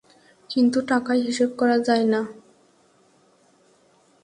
[0.49, 2.21] কিন্তু টাকায় হিসেব করা যায় না।